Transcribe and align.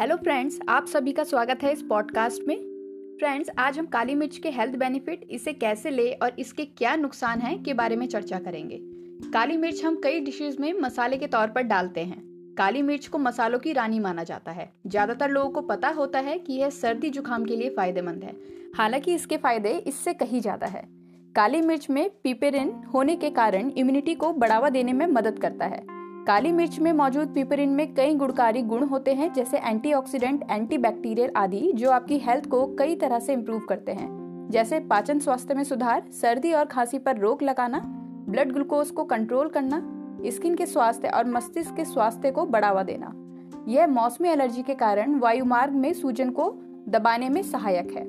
Hello 0.00 0.16
friends 0.16 0.58
आप 0.68 0.86
सभी 0.86 1.12
का 1.12 1.24
स्वागत 1.24 1.62
है 1.62 1.72
इस 1.72 1.80
पॉडकास्ट 1.82 2.46
में। 2.48 2.56
फ्रेंड्स 3.18 3.50
आज 3.58 3.78
हम 3.78 3.86
काली 3.86 4.14
मिर्च 4.14 4.36
के 4.38 4.50
हेल्थ 4.50 4.76
बेनिफिट 4.76 5.26
इसे 5.30 5.52
कैसे 5.52 5.90
ले 5.90 6.10
और 6.12 6.36
इसके 6.38 6.64
क्या 6.64 6.94
नुकसान 6.96 7.40
हैं 7.40 7.62
के 7.62 7.74
बारे 7.74 7.96
में 7.96 8.06
चर्चा 8.06 8.38
करेंगे। 8.38 8.78
काली 9.32 9.56
मिर्च 9.56 9.84
हम 9.84 10.00
कई 10.04 10.20
डिशेज 10.20 10.56
में 10.60 10.72
मसाले 10.72 11.16
के 11.16 11.26
तौर 11.26 11.50
पर 11.50 11.62
डालते 11.62 12.04
हैं। 12.04 12.22
काली 12.58 12.82
मिर्च 12.82 13.06
को 13.06 13.18
मसालों 13.18 13.58
की 13.58 13.72
रानी 13.72 13.98
माना 13.98 14.24
जाता 14.24 14.52
है। 14.52 14.70
ज़्यादातर 14.86 15.30
लोगों 15.30 15.50
को 15.50 15.60
पता 15.60 15.88
होता 15.88 16.20
है 16.20 16.38
कि 16.38 16.52
यह 16.52 16.70
सर्दी 16.70 17.10
जुकाम 17.10 17.44
के 17.44 17.56
लिए 17.56 17.70
फ़ायदेमंद 17.70 18.24
है। 18.24 18.36
हालाँकि 18.76 19.14
इसके 19.14 19.36
फ़ायदे 19.36 19.76
इससे 19.78 20.14
कहीं 20.14 20.40
ज़्यादा 20.40 20.66
है। 20.66 20.84
काली 21.34 21.60
मिर्च 21.60 21.90
में 21.90 22.08
पिपेरिन 22.22 22.74
होने 22.94 23.16
के 23.16 23.30
कारण 23.30 23.70
इम्यूनिटी 23.70 24.14
को 24.14 24.32
बढ़ावा 24.32 24.68
देने 24.68 24.92
में 24.92 25.06
मदद 25.06 25.38
करता 25.38 25.66
है। 25.66 25.99
काली 26.26 26.50
मिर्च 26.52 26.78
में 26.78 26.92
मौजूद 26.92 27.28
पिपरिन 27.28 27.68
में 27.68 27.92
कई 27.94 28.14
गुणकारी 28.14 28.62
गुण 28.62 28.82
होते 28.84 29.12
हैं 29.14 29.32
जैसे 29.32 29.58
एंटीऑक्सीडेंट, 29.58 30.42
एंटीबैक्टीरियल 30.50 31.30
आदि 31.36 31.70
जो 31.74 31.90
आपकी 31.90 32.18
हेल्थ 32.18 32.46
को 32.46 32.66
कई 32.76 32.94
तरह 32.94 33.18
से 33.18 33.32
इम्प्रूव 33.32 33.60
करते 33.60 33.92
हैं। 33.92 34.48
जैसे 34.50 34.80
पाचन 34.80 35.18
स्वास्थ्य 35.18 35.54
में 35.54 35.62
सुधार 35.64 36.02
सर्दी 36.12 36.52
और 36.52 36.64
खांसी 36.64 36.98
पर 36.98 37.16
रोक 37.16 37.42
लगाना 37.42 37.80
ब्लड 38.28 38.52
ग्लूकोज 38.52 38.90
को 38.90 39.04
कंट्रोल 39.04 39.48
करना 39.48 39.82
स्किन 40.26 40.54
के 40.54 40.66
स्वास्थ्य 40.66 41.08
और 41.08 41.26
मस्तिष्क 41.26 41.74
के 41.76 41.84
स्वास्थ्य 41.84 42.30
को 42.30 42.44
बढ़ावा 42.46 42.82
देना। 42.82 43.12
यह 43.68 43.86
मौसमी 43.86 44.28
एलर्जी 44.28 44.62
के 44.62 44.74
कारण 44.74 45.18
वायुमार्ग 45.18 45.74
में 45.74 45.92
सूजन 45.92 46.30
को 46.30 46.50
दबाने 46.88 47.28
में 47.28 47.42
सहायक 47.42 47.92
है। 47.92 48.04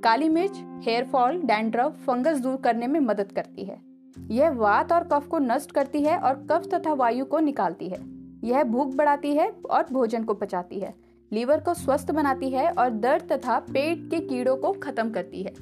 काली 0.00 0.28
मिर्च 0.28 0.62
हेयर 0.84 1.04
फॉल 1.04 1.40
डैंड्रफ 1.42 2.04
फंगस 2.06 2.40
दूर 2.40 2.56
करने 2.56 2.86
में 2.86 3.00
मदद 3.00 3.32
करती 3.32 3.64
है। 3.64 3.89
यह 4.30 4.50
वात 4.50 4.92
और 4.92 5.04
कफ 5.04 5.26
को 5.26 5.38
नष्ट 5.38 5.72
करती 5.72 6.02
है 6.02 6.18
और 6.18 6.34
कफ 6.50 6.68
तथा 6.74 6.92
वायु 6.92 7.24
को 7.24 7.38
निकालती 7.38 7.88
है। 7.88 7.98
यह 8.44 8.64
भूख 8.64 8.94
बढ़ाती 8.94 9.34
है 9.34 9.50
और 9.70 9.86
भोजन 9.92 10.24
को 10.24 10.34
पचाती 10.34 10.80
है। 10.80 10.94
लीवर 11.32 11.60
को 11.60 11.74
स्वस्थ 11.74 12.10
बनाती 12.10 12.50
है 12.50 12.70
और 12.70 12.90
दर्द 12.90 13.32
तथा 13.32 13.58
पेट 13.58 14.10
के 14.10 14.20
कीड़ों 14.20 14.56
को 14.56 14.72
खत्म 14.72 15.10
करती 15.10 15.42
है। 15.42 15.52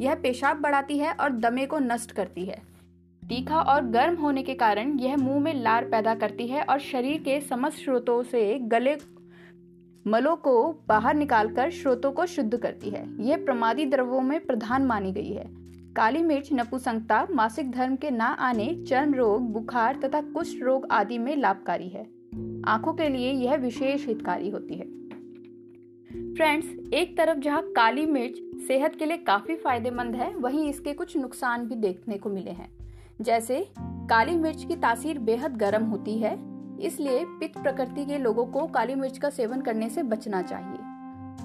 यह 0.00 0.14
पेशाब 0.14 0.56
बढ़ाती 0.56 0.98
है 0.98 1.12
और 1.12 1.30
दमे 1.30 1.66
को 1.66 1.78
नष्ट 1.78 2.12
करती 2.12 2.44
है। 2.44 2.62
तीखा 3.22 3.60
और 3.60 3.84
गर्म 3.84 4.16
होने 4.16 4.42
के 4.42 4.54
कारण 4.54 4.98
यह 4.98 5.16
मुँह 5.16 5.40
में 5.40 5.54
लार 5.54 5.84
पैदा 5.84 6.14
करती 6.14 6.46
है 6.46 6.62
और 6.62 6.78
शरीर 6.78 7.22
के 7.22 7.40
समस्त 7.40 7.78
स्रोतों 7.78 8.22
से 8.22 8.58
गले, 8.58 8.96
मलों 10.06 10.36
को 10.36 10.72
बाहर 10.88 11.14
निकालकर 11.14 11.70
स्रोतों 11.70 12.12
को 12.12 12.26
शुद्ध 12.26 12.56
करती 12.56 12.90
है। 12.90 13.04
यह 13.20 13.44
प्रमादी 13.44 13.84
द्रव्यों 13.84 14.20
में 14.20 14.46
प्रधान 14.46 14.86
मानी 14.86 15.12
गई 15.12 15.32
है। 15.32 15.59
काली 15.96 16.22
मिर्च 16.22 16.48
नपुसंगता 16.52 17.26
मासिक 17.30 17.70
धर्म 17.70 17.96
के 17.96 18.10
ना 18.10 18.24
आने, 18.24 18.84
चर्म 18.88 19.14
रोग, 19.14 19.52
बुखार 19.52 20.00
तथा 20.04 20.20
कुष्ठ 20.20 20.62
रोग 20.62 20.86
आदि 20.90 21.18
में 21.18 21.36
लाभकारी 21.36 21.88
है। 21.88 22.04
आँखों 22.66 22.92
के 22.92 23.08
लिए 23.08 23.32
यह 23.32 23.54
विशेष 23.54 24.06
हितकारी 24.06 24.50
होती 24.50 24.74
है। 24.74 24.84
फ्रेंड्स, 26.34 26.94
एक 26.94 27.16
तरफ़ 27.16 27.38
जहाँ 27.38 27.62
काली 27.62 28.06
मिर्च 28.06 28.62
सेहत 28.62 28.96
के 28.96 29.06
लिए 29.06 29.16
काफ़ी 29.16 29.56
फ़ायदेमंद 29.56 30.14
है, 30.14 30.36
वहीं 30.36 30.70
इसके 30.70 30.92
कुछ 30.92 31.16
नुकसान 31.16 31.66
भी 31.66 31.74
देखने 31.74 32.18
को 32.18 32.30
मिले 32.30 32.50
हैं। 32.50 32.70
जैसे, 33.20 33.68
काली 33.80 34.36
मिर्च 34.36 34.64
की 34.64 34.76
तासीर 34.76 35.18
बेहद 35.18 35.56
गर्म 35.56 35.84
होती 35.84 36.18
है, 36.18 36.38
इसलिए 36.80 37.24
पित्त 37.24 37.62
प्रकृति 37.62 38.06
के 38.06 38.18
लोगों 38.18 38.46
को 38.46 38.66
काली 38.66 38.94
मिर्च 38.94 39.18
का 39.18 39.30
सेवन 39.30 39.60
करने 39.60 39.88
से 39.88 40.02
बचना 40.02 40.42
चाहिए। 40.42 40.78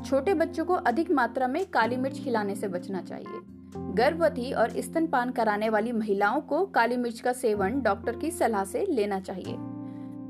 छोटे 0.04 0.34
बच्चों 0.34 0.66
को 0.66 0.74
अधिक 0.74 1.12
मात्रा 1.12 1.48
में 1.48 1.66
काली 1.66 1.98
मिर्च 1.98 2.20
खिलाने 2.24 2.56
से 2.56 2.68
बचना 2.68 3.02
चाहिए। 3.02 3.65
गर्भवती 3.78 4.52
और 4.52 4.82
स्तनपान 4.82 5.32
कराने 5.32 5.70
वाली 5.70 5.92
महिलाओं 5.92 6.42
को 6.42 6.66
काली 6.66 6.98
मिर्च 6.98 7.20
का 7.20 7.34
सेवन 7.34 7.82
डॉक्टर 7.82 8.16
की 8.16 8.32
सलाह 8.32 8.64
से 8.64 8.86
लेना 8.90 9.20
चाहिए। 9.20 9.56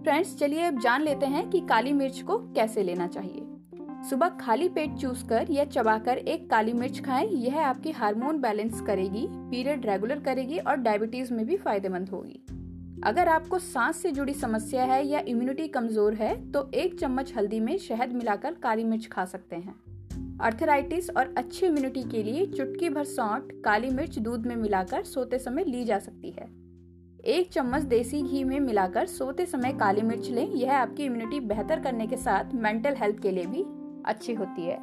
फ्रेंड्स, 0.04 0.38
चलिए 0.38 0.62
अब 0.62 0.80
जान 0.80 1.02
लेते 1.02 1.26
हैं 1.26 1.50
कि 1.50 1.60
काली 1.60 1.94
मिर्च 1.94 2.22
को 2.22 2.38
कैसे 2.54 2.84
लेना 2.84 3.08
चाहिए। 3.08 3.42
सुबह 4.10 4.30
खाली 4.40 4.68
पेट 4.70 4.96
चूस 4.96 5.24
कर 5.24 5.48
या 5.52 5.64
चबाकर 5.66 6.18
एक 6.18 6.50
काली 6.50 6.74
मिर्च 6.74 7.00
खाएँ, 7.00 7.28
यह 7.28 7.60
आपकी 7.60 7.92
हार्मोन 7.92 8.42
बैलेंस 8.42 8.82
करेगी, 8.82 9.26
पीरियड 9.30 9.86
रेगुलर 9.86 10.20
करेगी 10.20 10.58
और 10.58 10.76
डायबिटीज़ 10.78 11.34
में 11.34 11.46
भी 11.46 11.58
फ़ायदेमंद 11.58 12.10
होगी। 12.10 12.42
अगर 13.04 13.28
आपको 13.28 13.60
सांस 13.60 13.98
से 13.98 14.12
जुड़ी 14.12 14.34
समस्या 14.34 14.84
है 14.84 15.06
या 15.08 15.20
इम्यूनिटी 15.20 15.68
कमज़ोर 15.68 16.14
है 16.14 16.36
तो 16.52 16.70
एक 16.74 17.00
चम्मच 17.00 17.34
हल्दी 17.38 17.60
में 17.60 17.78
शहद 17.78 18.14
मिलाकर 18.14 18.54
काली 18.54 18.84
मिर्च 18.84 19.08
खा 19.08 19.26
सकते 19.26 19.56
हैं। 19.56 19.76
अर्थराइटिस 20.42 21.10
और 21.10 21.34
अच्छी 21.38 21.66
इम्यूनिटी 21.66 22.04
के 22.04 22.24
लिए 22.24 22.46
चुटकी 22.48 22.90
भर 22.90 23.04
सौंठ, 23.04 23.52
काली 23.66 23.90
मिर्च 23.90 24.18
दूध 24.20 24.46
में 24.46 24.56
मिलाकर 24.56 25.04
सोते 25.04 25.40
समय 25.40 25.64
ली 25.64 25.84
जा 25.86 26.00
सकती 26.00 26.32
है। 26.32 26.48
एक 27.26 27.52
चम्मच 27.52 27.84
देसी 27.84 28.22
घी 28.22 28.44
में 28.44 28.60
मिलाकर 28.60 29.06
सोते 29.06 29.46
समय 29.46 29.74
काली 29.74 30.02
मिर्च 30.02 30.30
लें। 30.30 30.48
यह 30.48 30.78
आपकी 30.78 31.04
इम्यूनिटी 31.04 31.40
बेहतर 31.40 31.80
करने 31.80 32.08
के 32.08 32.18
साथ 32.18 32.54
मेंटल 32.54 32.96
हेल्थ 32.96 33.22
के 33.22 33.32
लिए 33.32 33.46
भी 33.46 33.64
अच्छी 34.06 34.34
होती 34.34 34.66
है। 34.66 34.78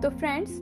तो 0.00 0.10
फ्रेंड्स 0.10 0.60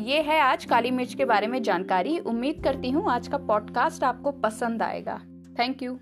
ये 0.00 0.20
है 0.22 0.40
आज 0.40 0.64
काली 0.64 0.90
मिर्च 0.90 1.14
के 1.14 1.24
बारे 1.24 1.46
में 1.46 1.62
जानकारी। 1.62 2.18
उम्मीद 2.18 2.62
करती 2.64 2.90
हूँ 2.90 3.10
आज 3.10 3.28
का 3.28 3.38
पॉडकास्ट 3.38 4.04
आपको 4.04 4.30
पसंद 4.40 4.82
आएगा। 4.82 5.20
Thank 5.58 5.82
you 5.82 5.98